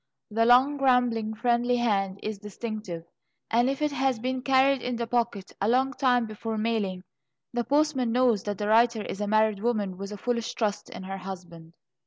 The 0.31 0.45
long, 0.47 0.79
rambling, 0.79 1.35
friendly 1.35 1.75
hand 1.77 2.19
is 2.23 2.39
distinctive, 2.39 3.05
and 3.51 3.69
if 3.69 3.83
it 3.83 3.91
has 3.91 4.17
been 4.17 4.41
carried 4.41 4.81
in 4.81 4.95
the 4.95 5.05
pocket 5.05 5.51
a 5.61 5.67
long 5.67 5.93
time 5.93 6.25
before 6.25 6.57
mailing, 6.57 7.03
the 7.53 7.63
postman 7.63 8.11
knows 8.11 8.41
that 8.45 8.57
the 8.57 8.67
writer 8.67 9.03
is 9.03 9.21
a 9.21 9.27
married 9.27 9.59
woman 9.61 9.99
with 9.99 10.11
a 10.11 10.17
foolish 10.17 10.55
trust 10.55 10.89
in 10.89 11.03
her 11.03 11.17
husband. 11.17 11.75